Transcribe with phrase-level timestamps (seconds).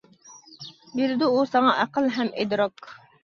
[0.93, 2.91] بېرىدۇ ئۇ ساڭا ئەقىل ھەم ئىدراك.